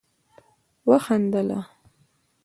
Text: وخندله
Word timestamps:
وخندله 0.87 1.61